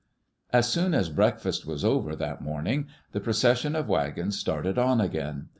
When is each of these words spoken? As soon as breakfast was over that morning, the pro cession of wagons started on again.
As 0.51 0.67
soon 0.67 0.95
as 0.95 1.09
breakfast 1.09 1.67
was 1.67 1.85
over 1.85 2.15
that 2.15 2.41
morning, 2.41 2.87
the 3.11 3.19
pro 3.19 3.33
cession 3.33 3.75
of 3.75 3.87
wagons 3.87 4.35
started 4.35 4.79
on 4.79 4.99
again. 4.99 5.49